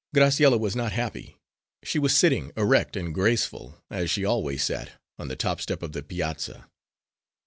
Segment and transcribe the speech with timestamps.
[0.15, 1.37] Graciella was not happy.
[1.83, 5.91] She was sitting, erect and graceful, as she always sat, on the top step of
[5.91, 6.67] the piazza.